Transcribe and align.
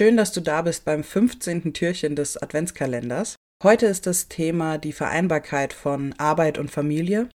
Schön, 0.00 0.16
dass 0.16 0.32
du 0.32 0.40
da 0.40 0.62
bist 0.62 0.86
beim 0.86 1.04
15. 1.04 1.74
Türchen 1.74 2.16
des 2.16 2.38
Adventskalenders. 2.38 3.36
Heute 3.62 3.84
ist 3.84 4.06
das 4.06 4.28
Thema 4.28 4.78
die 4.78 4.94
Vereinbarkeit 4.94 5.74
von 5.74 6.14
Arbeit 6.16 6.56
und 6.56 6.70
Familie. 6.70 7.28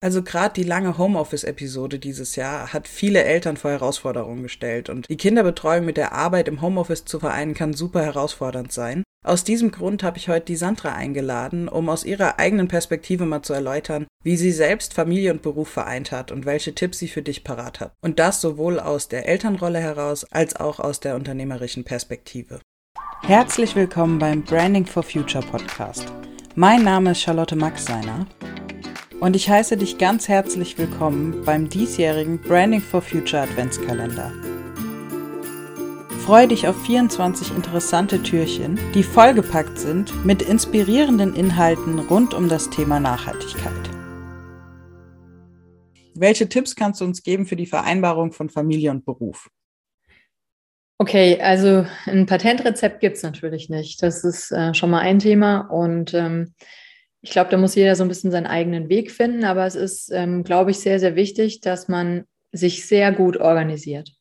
Also 0.00 0.22
gerade 0.22 0.54
die 0.54 0.62
lange 0.62 0.96
Homeoffice-Episode 0.96 1.98
dieses 1.98 2.36
Jahr 2.36 2.72
hat 2.72 2.86
viele 2.86 3.24
Eltern 3.24 3.56
vor 3.56 3.72
Herausforderungen 3.72 4.44
gestellt 4.44 4.90
und 4.90 5.08
die 5.08 5.16
Kinderbetreuung 5.16 5.84
mit 5.84 5.96
der 5.96 6.12
Arbeit 6.12 6.46
im 6.46 6.62
Homeoffice 6.62 7.04
zu 7.04 7.18
vereinen 7.18 7.52
kann 7.52 7.72
super 7.72 8.04
herausfordernd 8.04 8.70
sein. 8.70 9.02
Aus 9.26 9.42
diesem 9.42 9.70
Grund 9.70 10.02
habe 10.02 10.18
ich 10.18 10.28
heute 10.28 10.44
die 10.44 10.56
Sandra 10.56 10.92
eingeladen, 10.92 11.66
um 11.66 11.88
aus 11.88 12.04
ihrer 12.04 12.38
eigenen 12.38 12.68
Perspektive 12.68 13.24
mal 13.24 13.40
zu 13.40 13.54
erläutern, 13.54 14.06
wie 14.22 14.36
sie 14.36 14.52
selbst 14.52 14.92
Familie 14.92 15.32
und 15.32 15.40
Beruf 15.40 15.70
vereint 15.70 16.12
hat 16.12 16.30
und 16.30 16.44
welche 16.44 16.74
Tipps 16.74 16.98
sie 16.98 17.08
für 17.08 17.22
dich 17.22 17.42
parat 17.42 17.80
hat. 17.80 17.94
Und 18.02 18.18
das 18.18 18.42
sowohl 18.42 18.78
aus 18.78 19.08
der 19.08 19.26
Elternrolle 19.26 19.80
heraus 19.80 20.26
als 20.30 20.56
auch 20.56 20.78
aus 20.78 21.00
der 21.00 21.16
unternehmerischen 21.16 21.84
Perspektive. 21.84 22.60
Herzlich 23.22 23.74
willkommen 23.74 24.18
beim 24.18 24.42
Branding 24.42 24.84
for 24.84 25.02
Future 25.02 25.44
Podcast. 25.46 26.04
Mein 26.54 26.84
Name 26.84 27.12
ist 27.12 27.22
Charlotte 27.22 27.56
Maxseiner 27.56 28.26
und 29.20 29.34
ich 29.34 29.48
heiße 29.48 29.78
dich 29.78 29.96
ganz 29.96 30.28
herzlich 30.28 30.76
willkommen 30.76 31.42
beim 31.46 31.70
diesjährigen 31.70 32.42
Branding 32.42 32.82
for 32.82 33.00
Future 33.00 33.44
Adventskalender. 33.44 34.53
Freue 36.24 36.48
dich 36.48 36.66
auf 36.66 36.82
24 36.86 37.54
interessante 37.54 38.22
Türchen, 38.22 38.78
die 38.94 39.02
vollgepackt 39.02 39.78
sind 39.78 40.24
mit 40.24 40.40
inspirierenden 40.40 41.36
Inhalten 41.36 41.98
rund 41.98 42.32
um 42.32 42.48
das 42.48 42.70
Thema 42.70 42.98
Nachhaltigkeit. 42.98 43.90
Welche 46.14 46.48
Tipps 46.48 46.76
kannst 46.76 47.02
du 47.02 47.04
uns 47.04 47.22
geben 47.24 47.44
für 47.44 47.56
die 47.56 47.66
Vereinbarung 47.66 48.32
von 48.32 48.48
Familie 48.48 48.90
und 48.90 49.04
Beruf? 49.04 49.50
Okay, 50.96 51.38
also 51.42 51.84
ein 52.06 52.24
Patentrezept 52.24 53.00
gibt 53.00 53.18
es 53.18 53.22
natürlich 53.22 53.68
nicht. 53.68 54.02
Das 54.02 54.24
ist 54.24 54.50
äh, 54.50 54.72
schon 54.72 54.88
mal 54.88 55.00
ein 55.00 55.18
Thema. 55.18 55.68
Und 55.70 56.14
ähm, 56.14 56.54
ich 57.20 57.32
glaube, 57.32 57.50
da 57.50 57.58
muss 57.58 57.74
jeder 57.74 57.96
so 57.96 58.02
ein 58.02 58.08
bisschen 58.08 58.30
seinen 58.30 58.46
eigenen 58.46 58.88
Weg 58.88 59.10
finden. 59.10 59.44
Aber 59.44 59.66
es 59.66 59.74
ist, 59.74 60.10
ähm, 60.10 60.42
glaube 60.42 60.70
ich, 60.70 60.78
sehr, 60.78 60.98
sehr 61.00 61.16
wichtig, 61.16 61.60
dass 61.60 61.86
man 61.88 62.24
sich 62.50 62.86
sehr 62.86 63.12
gut 63.12 63.36
organisiert. 63.36 64.16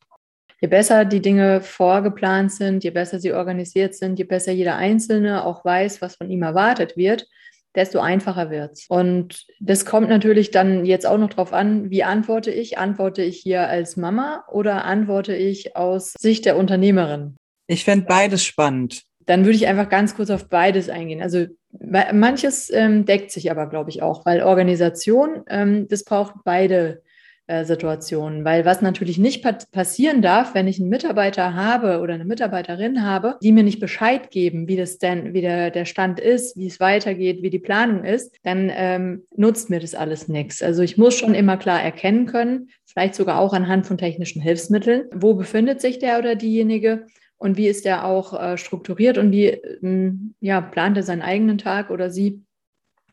Je 0.64 0.70
besser 0.70 1.04
die 1.04 1.22
Dinge 1.22 1.60
vorgeplant 1.60 2.50
sind, 2.50 2.86
je 2.86 2.92
besser 2.92 3.20
sie 3.20 3.34
organisiert 3.34 3.96
sind, 3.96 4.18
je 4.18 4.24
besser 4.24 4.54
jeder 4.54 4.78
Einzelne 4.78 5.46
auch 5.46 5.66
weiß, 5.66 6.02
was 6.02 6.16
von 6.16 6.30
ihm 6.30 6.42
erwartet 6.42 6.96
wird, 6.96 7.28
desto 7.76 8.00
einfacher 8.00 8.50
wird's. 8.50 8.86
Und 8.88 9.46
das 9.60 9.86
kommt 9.86 10.08
natürlich 10.08 10.52
dann 10.52 10.86
jetzt 10.86 11.06
auch 11.06 11.18
noch 11.18 11.32
drauf 11.32 11.52
an, 11.52 11.90
wie 11.90 12.06
antworte 12.06 12.50
ich? 12.50 12.78
Antworte 12.78 13.24
ich 13.24 13.40
hier 13.40 13.68
als 13.68 13.98
Mama 13.98 14.46
oder 14.50 14.86
antworte 14.86 15.36
ich 15.36 15.76
aus 15.76 16.14
Sicht 16.18 16.46
der 16.46 16.56
Unternehmerin? 16.56 17.36
Ich 17.68 17.84
fände 17.84 18.06
beides 18.06 18.46
spannend. 18.46 19.04
Dann 19.26 19.44
würde 19.44 19.58
ich 19.58 19.68
einfach 19.68 19.90
ganz 19.90 20.16
kurz 20.16 20.30
auf 20.30 20.48
beides 20.48 20.88
eingehen. 20.88 21.22
Also 21.22 21.46
manches 21.72 22.72
ähm, 22.72 23.04
deckt 23.04 23.32
sich 23.32 23.52
aber, 23.52 23.68
glaube 23.68 23.90
ich, 23.90 24.02
auch, 24.02 24.26
weil 24.26 24.42
Organisation, 24.42 25.44
ähm, 25.50 25.90
das 25.90 26.06
braucht 26.06 26.36
beide 26.46 27.02
Situationen. 27.48 28.46
Weil 28.46 28.64
was 28.64 28.82
natürlich 28.82 29.18
nicht 29.18 29.46
passieren 29.72 30.22
darf, 30.22 30.54
wenn 30.54 30.68
ich 30.68 30.80
einen 30.80 30.90
Mitarbeiter 30.90 31.54
habe 31.54 32.00
oder 32.00 32.14
eine 32.14 32.24
Mitarbeiterin 32.24 33.04
habe, 33.04 33.38
die 33.44 33.52
mir 33.52 33.64
nicht 33.64 33.82
Bescheid 33.82 34.32
geben, 34.32 34.68
wie 34.70 34.78
das 34.78 34.98
denn, 34.98 35.34
wie 35.34 35.42
der, 35.42 35.70
der 35.70 35.84
Stand 35.84 36.22
ist, 36.22 36.58
wie 36.58 36.68
es 36.68 36.80
weitergeht, 36.80 37.42
wie 37.42 37.50
die 37.50 37.60
Planung 37.60 38.06
ist, 38.06 38.38
dann 38.44 38.72
ähm, 38.74 39.24
nutzt 39.36 39.70
mir 39.70 39.82
das 39.82 39.94
alles 39.94 40.30
nichts. 40.30 40.64
Also 40.64 40.84
ich 40.84 40.98
muss 40.98 41.18
schon 41.18 41.36
immer 41.36 41.58
klar 41.58 41.82
erkennen 41.82 42.28
können, 42.28 42.70
vielleicht 42.86 43.16
sogar 43.16 43.40
auch 43.40 43.54
anhand 43.54 43.88
von 43.88 43.98
technischen 43.98 44.42
Hilfsmitteln, 44.42 45.10
wo 45.14 45.34
befindet 45.34 45.82
sich 45.82 46.00
der 46.00 46.20
oder 46.20 46.36
diejenige 46.36 47.08
und 47.38 47.58
wie 47.58 47.68
ist 47.68 47.84
der 47.84 48.06
auch 48.06 48.40
äh, 48.42 48.58
strukturiert 48.58 49.18
und 49.18 49.34
wie 49.34 49.48
ähm, 49.48 50.34
ja, 50.40 50.62
plant 50.62 50.96
er 50.96 51.04
seinen 51.04 51.22
eigenen 51.22 51.58
Tag 51.58 51.90
oder 51.90 52.10
sie 52.10 52.42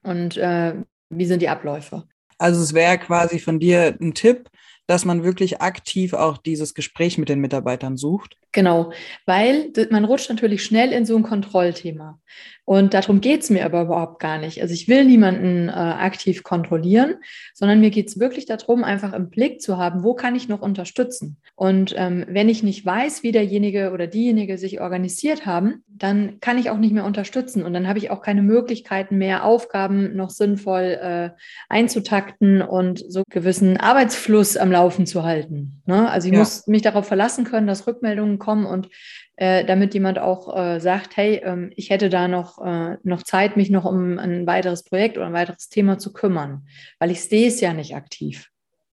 und 0.05 0.37
äh, 0.37 0.75
wie 1.09 1.27
sind 1.27 1.42
die 1.42 1.48
Abläufe. 1.48 2.05
Also 2.41 2.62
es 2.62 2.72
wäre 2.72 2.97
quasi 2.97 3.38
von 3.38 3.60
dir 3.60 3.98
ein 4.00 4.15
Tipp, 4.15 4.48
dass 4.87 5.04
man 5.04 5.22
wirklich 5.22 5.60
aktiv 5.60 6.15
auch 6.15 6.38
dieses 6.38 6.75
Gespräch 6.75 7.19
mit 7.19 7.28
den 7.28 7.38
Mitarbeitern 7.38 7.97
sucht. 7.97 8.37
Genau, 8.50 8.92
weil 9.26 9.70
man 9.91 10.04
rutscht 10.04 10.31
natürlich 10.31 10.65
schnell 10.65 10.92
in 10.92 11.04
so 11.04 11.16
ein 11.16 11.22
Kontrollthema. 11.22 12.19
Und 12.65 12.94
darum 12.94 13.20
geht 13.20 13.42
es 13.42 13.50
mir 13.50 13.65
aber 13.65 13.82
überhaupt 13.82 14.20
gar 14.20 14.38
nicht. 14.38 14.62
Also 14.62 14.72
ich 14.72 14.88
will 14.88 15.04
niemanden 15.04 15.69
äh, 15.69 15.72
aktiv 15.72 16.42
kontrollieren, 16.42 17.16
sondern 17.53 17.81
mir 17.81 17.91
geht 17.91 18.09
es 18.09 18.19
wirklich 18.19 18.47
darum, 18.47 18.82
einfach 18.82 19.12
im 19.12 19.28
Blick 19.28 19.60
zu 19.60 19.76
haben, 19.76 20.03
wo 20.03 20.15
kann 20.15 20.34
ich 20.34 20.48
noch 20.48 20.62
unterstützen. 20.62 21.36
Und 21.54 21.94
ähm, 21.97 22.25
wenn 22.28 22.48
ich 22.48 22.62
nicht 22.62 22.84
weiß, 22.84 23.22
wie 23.22 23.32
derjenige 23.32 23.92
oder 23.92 24.06
diejenige 24.06 24.56
sich 24.56 24.81
organisiert 24.81 25.47
haben, 25.47 25.84
dann 26.00 26.41
kann 26.41 26.56
ich 26.56 26.71
auch 26.71 26.78
nicht 26.78 26.94
mehr 26.94 27.05
unterstützen. 27.05 27.62
Und 27.62 27.75
dann 27.75 27.87
habe 27.87 27.99
ich 27.99 28.11
auch 28.11 28.22
keine 28.22 28.43
Möglichkeiten 28.43 29.19
mehr, 29.19 29.44
Aufgaben 29.44 30.16
noch 30.16 30.31
sinnvoll 30.31 30.99
äh, 31.00 31.31
einzutakten 31.69 32.62
und 32.62 33.05
so 33.06 33.22
gewissen 33.31 33.77
Arbeitsfluss 33.77 34.56
am 34.56 34.72
Laufen 34.72 35.06
zu 35.06 35.25
halten. 35.25 35.83
Ne? 35.84 36.10
Also 36.10 36.28
ich 36.28 36.33
ja. 36.33 36.39
muss 36.39 36.66
mich 36.66 36.81
darauf 36.81 37.06
verlassen 37.06 37.44
können, 37.44 37.66
dass 37.66 37.87
Rückmeldungen 37.87 38.39
kommen 38.39 38.65
und 38.65 38.89
äh, 39.37 39.62
damit 39.66 39.93
jemand 39.93 40.19
auch 40.19 40.56
äh, 40.56 40.81
sagt, 40.81 41.19
hey, 41.19 41.43
ähm, 41.44 41.71
ich 41.77 41.91
hätte 41.91 42.09
da 42.09 42.28
noch, 42.28 42.65
äh, 42.65 42.97
noch 43.03 43.22
Zeit, 43.22 43.59
mich 43.59 43.69
noch 43.69 43.84
um 43.84 44.19
ein 44.19 44.47
weiteres 44.47 44.84
Projekt 44.84 45.19
oder 45.19 45.27
ein 45.27 45.34
weiteres 45.34 45.69
Thema 45.69 45.99
zu 45.99 46.15
kümmern, 46.15 46.66
weil 46.99 47.10
ich 47.10 47.22
sehe 47.22 47.49
es 47.49 47.60
ja 47.60 47.75
nicht 47.75 47.94
aktiv. 47.94 48.49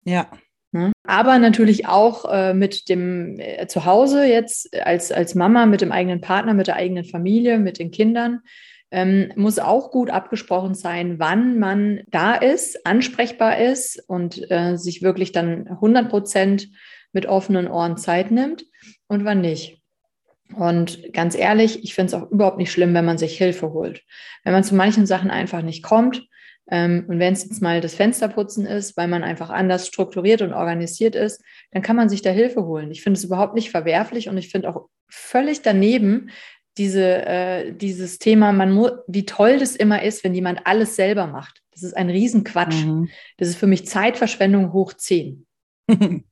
Ja. 0.04 0.28
Ne? 0.72 0.92
Aber 1.04 1.38
natürlich 1.38 1.86
auch 1.86 2.30
äh, 2.30 2.54
mit 2.54 2.88
dem 2.88 3.38
äh, 3.38 3.66
Zuhause 3.66 4.24
jetzt 4.24 4.74
als, 4.78 5.12
als 5.12 5.34
Mama, 5.34 5.66
mit 5.66 5.80
dem 5.80 5.92
eigenen 5.92 6.20
Partner, 6.20 6.54
mit 6.54 6.66
der 6.66 6.76
eigenen 6.76 7.04
Familie, 7.04 7.58
mit 7.58 7.78
den 7.78 7.90
Kindern. 7.90 8.40
Ähm, 8.92 9.32
muss 9.34 9.58
auch 9.58 9.90
gut 9.90 10.10
abgesprochen 10.10 10.74
sein, 10.74 11.18
wann 11.18 11.58
man 11.58 12.02
da 12.08 12.34
ist, 12.34 12.86
ansprechbar 12.86 13.58
ist 13.58 14.02
und 14.06 14.48
äh, 14.50 14.76
sich 14.76 15.02
wirklich 15.02 15.32
dann 15.32 15.66
100 15.66 16.08
Prozent 16.08 16.68
mit 17.12 17.26
offenen 17.26 17.66
Ohren 17.66 17.96
Zeit 17.96 18.30
nimmt 18.30 18.64
und 19.08 19.24
wann 19.24 19.40
nicht. 19.40 19.82
Und 20.54 21.12
ganz 21.12 21.36
ehrlich, 21.36 21.82
ich 21.82 21.94
finde 21.94 22.14
es 22.14 22.22
auch 22.22 22.30
überhaupt 22.30 22.58
nicht 22.58 22.70
schlimm, 22.70 22.94
wenn 22.94 23.04
man 23.04 23.18
sich 23.18 23.36
Hilfe 23.36 23.72
holt. 23.72 24.02
Wenn 24.44 24.52
man 24.52 24.62
zu 24.62 24.76
manchen 24.76 25.06
Sachen 25.06 25.30
einfach 25.30 25.62
nicht 25.62 25.82
kommt 25.82 26.28
und 27.08 27.18
wenn 27.20 27.32
es 27.32 27.44
jetzt 27.44 27.62
mal 27.62 27.80
das 27.80 27.94
Fensterputzen 27.94 28.66
ist, 28.66 28.96
weil 28.96 29.08
man 29.08 29.22
einfach 29.22 29.50
anders 29.50 29.86
strukturiert 29.86 30.42
und 30.42 30.52
organisiert 30.52 31.14
ist, 31.14 31.42
dann 31.70 31.82
kann 31.82 31.96
man 31.96 32.08
sich 32.08 32.22
da 32.22 32.30
Hilfe 32.30 32.64
holen. 32.64 32.90
Ich 32.90 33.02
finde 33.02 33.18
es 33.18 33.24
überhaupt 33.24 33.54
nicht 33.54 33.70
verwerflich 33.70 34.28
und 34.28 34.36
ich 34.36 34.48
finde 34.48 34.70
auch 34.70 34.88
völlig 35.08 35.62
daneben 35.62 36.30
diese, 36.78 37.26
äh, 37.26 37.72
dieses 37.72 38.18
Thema, 38.18 38.52
man 38.52 38.72
muss, 38.72 38.90
wie 39.06 39.24
toll 39.24 39.58
das 39.58 39.76
immer 39.76 40.02
ist, 40.02 40.24
wenn 40.24 40.34
jemand 40.34 40.66
alles 40.66 40.96
selber 40.96 41.26
macht. 41.26 41.62
Das 41.72 41.82
ist 41.82 41.96
ein 41.96 42.10
Riesenquatsch. 42.10 42.84
Mhm. 42.84 43.08
Das 43.38 43.48
ist 43.48 43.56
für 43.56 43.66
mich 43.66 43.86
Zeitverschwendung 43.86 44.72
hoch 44.72 44.92
zehn. 44.92 45.46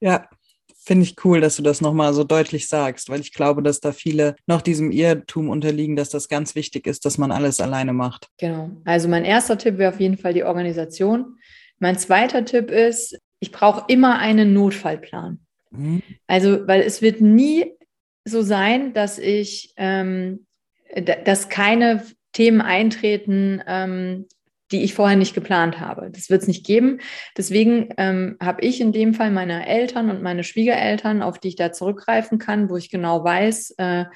ja, 0.00 0.28
finde 0.84 1.04
ich 1.04 1.16
cool, 1.24 1.40
dass 1.40 1.56
du 1.56 1.62
das 1.62 1.80
nochmal 1.80 2.12
so 2.12 2.24
deutlich 2.24 2.68
sagst, 2.68 3.08
weil 3.08 3.20
ich 3.20 3.32
glaube, 3.32 3.62
dass 3.62 3.80
da 3.80 3.92
viele 3.92 4.34
noch 4.46 4.62
diesem 4.62 4.90
Irrtum 4.90 5.48
unterliegen, 5.48 5.96
dass 5.96 6.10
das 6.10 6.28
ganz 6.28 6.54
wichtig 6.54 6.86
ist, 6.86 7.04
dass 7.04 7.18
man 7.18 7.30
alles 7.30 7.60
alleine 7.60 7.92
macht. 7.92 8.28
Genau. 8.38 8.70
Also 8.84 9.08
mein 9.08 9.24
erster 9.24 9.56
Tipp 9.58 9.78
wäre 9.78 9.92
auf 9.92 10.00
jeden 10.00 10.18
Fall 10.18 10.34
die 10.34 10.44
Organisation. 10.44 11.36
Mein 11.78 11.98
zweiter 11.98 12.44
Tipp 12.44 12.70
ist, 12.70 13.18
ich 13.38 13.52
brauche 13.52 13.84
immer 13.88 14.18
einen 14.18 14.52
Notfallplan. 14.52 15.40
Mhm. 15.70 16.02
Also, 16.26 16.66
weil 16.66 16.82
es 16.82 17.02
wird 17.02 17.20
nie 17.20 17.72
so 18.24 18.42
sein, 18.42 18.92
dass 18.92 19.18
ich, 19.18 19.74
ähm, 19.76 20.46
dass 21.24 21.48
keine 21.48 22.04
Themen 22.32 22.60
eintreten, 22.60 23.62
ähm, 23.66 24.26
die 24.72 24.82
ich 24.82 24.94
vorher 24.94 25.16
nicht 25.16 25.34
geplant 25.34 25.78
habe. 25.78 26.10
Das 26.10 26.30
wird 26.30 26.42
es 26.42 26.48
nicht 26.48 26.66
geben. 26.66 27.00
Deswegen 27.36 27.90
ähm, 27.98 28.36
habe 28.40 28.62
ich 28.62 28.80
in 28.80 28.92
dem 28.92 29.14
Fall 29.14 29.30
meine 29.30 29.66
Eltern 29.66 30.10
und 30.10 30.22
meine 30.22 30.42
Schwiegereltern, 30.42 31.22
auf 31.22 31.38
die 31.38 31.48
ich 31.48 31.56
da 31.56 31.72
zurückgreifen 31.72 32.38
kann, 32.38 32.70
wo 32.70 32.76
ich 32.76 32.90
genau 32.90 33.22
weiß, 33.22 33.74
äh, 33.78 34.06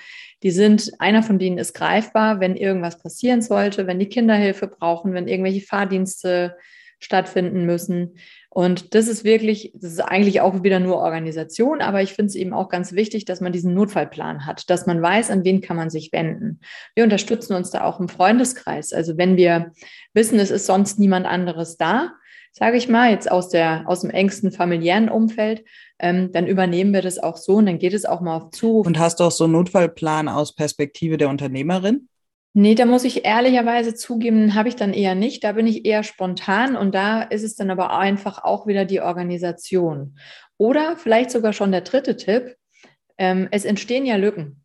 die 0.43 0.50
sind, 0.50 0.93
einer 0.99 1.23
von 1.23 1.38
denen 1.38 1.58
ist 1.58 1.75
greifbar, 1.75 2.41
wenn 2.41 2.56
irgendwas 2.56 2.99
passieren 2.99 3.43
sollte, 3.43 3.87
wenn 3.87 3.99
die 3.99 4.08
Kinder 4.08 4.35
Hilfe 4.35 4.67
brauchen, 4.67 5.12
wenn 5.12 5.29
irgendwelche 5.29 5.64
Fahrdienste 5.67 6.56
stattfinden 6.99 7.67
müssen. 7.67 8.17
Und 8.56 8.94
das 8.94 9.06
ist 9.06 9.23
wirklich, 9.23 9.70
das 9.75 9.93
ist 9.93 10.00
eigentlich 10.00 10.41
auch 10.41 10.62
wieder 10.62 10.81
nur 10.81 10.97
Organisation, 10.97 11.82
aber 11.82 12.00
ich 12.00 12.14
finde 12.14 12.31
es 12.31 12.35
eben 12.35 12.55
auch 12.55 12.70
ganz 12.70 12.94
wichtig, 12.94 13.26
dass 13.26 13.43
man 13.43 13.53
diesen 13.53 13.75
Notfallplan 13.75 14.47
hat, 14.47 14.70
dass 14.70 14.87
man 14.87 15.03
weiß, 15.03 15.31
an 15.31 15.44
wen 15.44 15.61
kann 15.61 15.76
man 15.76 15.91
sich 15.91 16.11
wenden. 16.11 16.61
Wir 16.94 17.05
unterstützen 17.05 17.53
uns 17.53 17.70
da 17.70 17.85
auch 17.85 18.00
im 18.00 18.08
Freundeskreis. 18.08 18.94
Also 18.94 19.19
wenn 19.19 19.37
wir 19.37 19.73
wissen, 20.14 20.38
es 20.38 20.50
ist 20.50 20.64
sonst 20.64 20.99
niemand 20.99 21.26
anderes 21.26 21.76
da, 21.76 22.12
sage 22.50 22.79
ich 22.79 22.88
mal, 22.88 23.11
jetzt 23.11 23.31
aus, 23.31 23.50
der, 23.50 23.85
aus 23.87 24.00
dem 24.00 24.08
engsten 24.08 24.50
familiären 24.50 25.11
Umfeld, 25.11 25.62
ähm, 25.99 26.32
dann 26.32 26.47
übernehmen 26.47 26.94
wir 26.94 27.02
das 27.02 27.19
auch 27.19 27.37
so 27.37 27.56
und 27.56 27.67
dann 27.67 27.79
geht 27.79 27.93
es 27.93 28.06
auch 28.06 28.23
mal 28.23 28.38
auf 28.38 28.52
Zuruf. 28.52 28.87
Und 28.87 28.99
hast 28.99 29.20
du 29.20 29.25
auch 29.25 29.32
so 29.32 29.44
einen 29.44 29.52
Notfallplan 29.52 30.31
aus 30.31 30.55
Perspektive 30.55 31.19
der 31.19 31.29
Unternehmerin? 31.29 32.09
Nee, 32.58 32.75
da 32.75 32.87
muss 32.87 33.05
ich 33.05 33.26
ehrlicherweise 33.26 33.94
zugeben, 33.94 34.55
habe 34.55 34.70
ich 34.70 34.76
dann 34.76 34.94
eher 34.94 35.14
nicht. 35.14 35.44
Da 35.44 35.53
bin 35.53 35.67
ich 35.67 35.85
eher 35.85 36.03
spontan 36.03 36.75
und 36.75 36.94
da 36.94 37.20
ist 37.20 37.43
es 37.43 37.55
dann 37.55 37.70
aber 37.70 37.99
einfach 37.99 38.43
auch 38.44 38.67
wieder 38.67 38.87
die 38.87 39.03
Organisation. 39.03 40.17
Oder 40.56 40.97
vielleicht 40.97 41.31
sogar 41.31 41.53
schon 41.53 41.70
der 41.70 41.82
dritte 41.82 42.17
Tipp. 42.17 42.56
Ähm, 43.19 43.47
es 43.50 43.67
entstehen 43.67 44.06
ja 44.06 44.17
Lücken. 44.17 44.64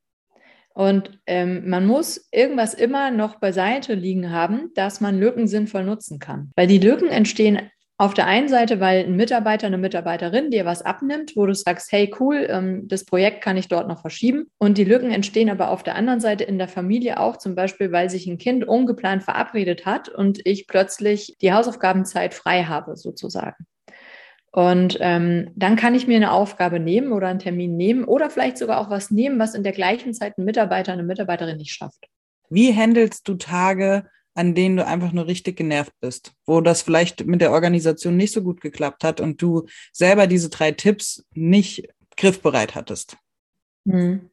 Und 0.74 1.20
ähm, 1.28 1.68
man 1.70 1.86
muss 1.86 2.30
irgendwas 2.32 2.74
immer 2.74 3.12
noch 3.12 3.42
beiseite 3.42 3.94
liegen 3.94 4.32
haben, 4.32 4.72
dass 4.74 5.02
man 5.02 5.20
Lücken 5.20 5.50
sinnvoll 5.50 5.84
nutzen 5.84 6.18
kann. 6.18 6.50
Weil 6.56 6.68
die 6.68 6.80
Lücken 6.80 7.10
entstehen 7.10 7.60
auf 8.02 8.16
der 8.16 8.26
einen 8.26 8.50
Seite, 8.50 8.80
weil 8.80 9.06
ein 9.06 9.16
Mitarbeiter, 9.16 9.68
eine 9.68 9.78
Mitarbeiterin 9.78 10.50
dir 10.50 10.66
was 10.66 10.82
abnimmt, 10.82 11.36
wo 11.36 11.46
du 11.46 11.54
sagst, 11.54 11.92
hey 11.92 12.12
cool, 12.20 12.48
ähm, 12.50 12.88
das 12.88 13.06
Projekt 13.06 13.44
kann 13.44 13.58
ich 13.58 13.68
dort 13.68 13.88
noch 13.88 14.02
verschieben. 14.02 14.50
Und 14.58 14.80
die 14.80 14.86
Lücken 14.86 15.12
entstehen 15.12 15.52
aber 15.52 15.70
auf 15.70 15.84
der 15.84 15.94
anderen 15.94 16.20
Seite 16.20 16.44
in 16.44 16.58
der 16.58 16.68
Familie 16.68 17.20
auch, 17.20 17.38
zum 17.38 17.54
Beispiel, 17.54 17.92
weil 17.92 18.10
sich 18.10 18.26
ein 18.26 18.40
Kind 18.40 18.68
ungeplant 18.68 19.22
verabredet 19.22 19.86
hat 19.86 20.10
und 20.10 20.44
ich 20.46 20.66
plötzlich 20.66 21.38
die 21.42 21.54
Hausaufgabenzeit 21.54 22.34
frei 22.34 22.64
habe, 22.64 22.96
sozusagen. 22.96 23.68
Und 24.52 24.98
ähm, 25.00 25.52
dann 25.56 25.76
kann 25.76 25.94
ich 25.94 26.08
mir 26.08 26.16
eine 26.16 26.32
Aufgabe 26.32 26.80
nehmen 26.80 27.12
oder 27.12 27.28
einen 27.28 27.38
Termin 27.38 27.78
nehmen 27.78 28.04
oder 28.04 28.32
vielleicht 28.32 28.58
sogar 28.58 28.80
auch 28.80 28.90
was 28.90 29.12
nehmen, 29.12 29.38
was 29.38 29.54
in 29.54 29.62
der 29.62 29.74
gleichen 29.74 30.16
Zeit 30.16 30.40
ein 30.40 30.46
Mitarbeiter, 30.46 30.92
eine 30.92 31.04
Mitarbeiterin 31.04 31.58
nicht 31.58 31.76
schafft. 31.76 32.08
Wie 32.50 32.76
handelst 32.76 33.28
du 33.28 33.36
Tage, 33.36 34.08
an 34.34 34.56
denen 34.56 34.78
du 34.78 34.86
einfach 34.86 35.12
nur 35.12 35.28
richtig 35.28 35.58
genervt 35.58 35.94
bist, 36.00 36.34
wo 36.46 36.62
das 36.62 36.82
vielleicht 36.82 37.26
mit 37.26 37.42
der 37.42 37.52
Organisation 37.52 38.18
nicht 38.18 38.34
so 38.34 38.42
gut 38.42 38.62
geklappt 38.62 39.04
hat 39.04 39.20
und 39.20 39.42
du 39.42 39.68
selber 39.92 40.28
diese 40.28 40.50
drei 40.50 40.72
Tipps 40.72 41.26
nicht 41.34 41.88
griffbereit 42.18 42.76
hattest? 42.76 43.18
Hm. 43.86 44.30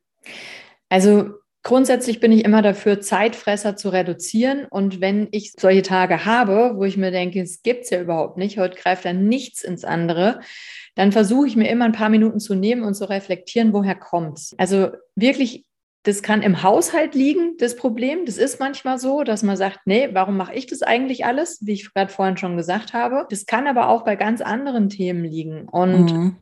Also 0.89 1.35
Grundsätzlich 1.69 2.21
bin 2.21 2.33
ich 2.33 2.47
immer 2.47 2.63
dafür, 2.63 3.01
Zeitfresser 3.01 3.77
zu 3.77 3.91
reduzieren. 3.91 4.65
Und 4.71 5.03
wenn 5.03 5.29
ich 5.33 5.53
solche 5.53 5.83
Tage 5.83 6.25
habe, 6.25 6.77
wo 6.77 6.85
ich 6.85 6.97
mir 6.97 7.11
denke, 7.11 7.43
es 7.43 7.63
gibt 7.63 7.85
es 7.85 7.91
ja 7.91 8.01
überhaupt 8.01 8.39
nicht, 8.39 8.59
heute 8.59 8.79
greift 8.79 9.05
da 9.05 9.13
nichts 9.13 9.65
ins 9.65 9.85
andere, 9.85 10.41
dann 10.95 11.13
versuche 11.13 11.47
ich 11.47 11.57
mir 11.57 11.69
immer 11.69 11.85
ein 11.85 11.93
paar 11.93 12.09
Minuten 12.09 12.41
zu 12.41 12.55
nehmen 12.55 12.85
und 12.85 12.95
zu 12.95 13.11
reflektieren, 13.11 13.75
woher 13.75 13.97
kommt 13.97 14.39
es. 14.39 14.55
Also 14.57 14.93
wirklich, 15.15 15.67
das 16.09 16.23
kann 16.23 16.41
im 16.41 16.63
Haushalt 16.63 17.15
liegen, 17.15 17.59
das 17.59 17.77
Problem. 17.77 18.25
Das 18.25 18.39
ist 18.39 18.59
manchmal 18.59 18.99
so, 18.99 19.25
dass 19.25 19.43
man 19.43 19.59
sagt, 19.59 19.81
nee, 19.85 20.09
warum 20.13 20.39
mache 20.39 20.55
ich 20.55 20.67
das 20.67 20.81
eigentlich 20.81 21.27
alles, 21.27 21.59
wie 21.61 21.73
ich 21.73 21.93
gerade 21.93 22.11
vorhin 22.11 22.39
schon 22.39 22.57
gesagt 22.57 22.95
habe. 22.95 23.27
Das 23.29 23.45
kann 23.45 23.67
aber 23.67 23.91
auch 23.91 24.05
bei 24.05 24.17
ganz 24.17 24.41
anderen 24.41 24.89
Themen 24.89 25.25
liegen. 25.25 25.69
Und 25.69 26.13
mhm. 26.13 26.37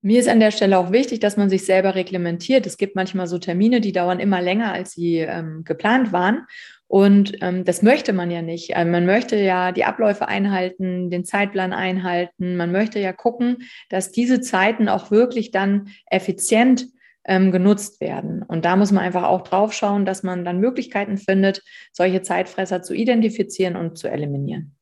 Mir 0.00 0.20
ist 0.20 0.28
an 0.28 0.38
der 0.38 0.52
Stelle 0.52 0.78
auch 0.78 0.92
wichtig, 0.92 1.18
dass 1.18 1.36
man 1.36 1.50
sich 1.50 1.64
selber 1.66 1.96
reglementiert. 1.96 2.66
Es 2.66 2.76
gibt 2.76 2.94
manchmal 2.94 3.26
so 3.26 3.38
Termine, 3.38 3.80
die 3.80 3.90
dauern 3.90 4.20
immer 4.20 4.40
länger, 4.40 4.72
als 4.72 4.92
sie 4.92 5.16
ähm, 5.16 5.64
geplant 5.64 6.12
waren. 6.12 6.46
Und 6.86 7.36
ähm, 7.40 7.64
das 7.64 7.82
möchte 7.82 8.12
man 8.12 8.30
ja 8.30 8.40
nicht. 8.40 8.76
Also 8.76 8.88
man 8.88 9.06
möchte 9.06 9.34
ja 9.34 9.72
die 9.72 9.84
Abläufe 9.84 10.28
einhalten, 10.28 11.10
den 11.10 11.24
Zeitplan 11.24 11.72
einhalten. 11.72 12.56
Man 12.56 12.70
möchte 12.70 13.00
ja 13.00 13.12
gucken, 13.12 13.64
dass 13.88 14.12
diese 14.12 14.40
Zeiten 14.40 14.88
auch 14.88 15.10
wirklich 15.10 15.50
dann 15.50 15.88
effizient 16.06 16.86
ähm, 17.28 17.52
genutzt 17.52 18.00
werden. 18.00 18.42
Und 18.42 18.64
da 18.64 18.74
muss 18.74 18.90
man 18.90 19.04
einfach 19.04 19.24
auch 19.24 19.42
drauf 19.42 19.72
schauen, 19.72 20.06
dass 20.06 20.22
man 20.22 20.44
dann 20.44 20.58
Möglichkeiten 20.58 21.18
findet, 21.18 21.62
solche 21.92 22.22
Zeitfresser 22.22 22.82
zu 22.82 22.94
identifizieren 22.94 23.76
und 23.76 23.98
zu 23.98 24.08
eliminieren. 24.08 24.77